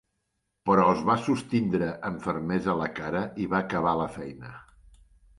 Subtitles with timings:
[0.67, 4.55] Però es va sostindre amb fermesa la cara i va acabar la feina.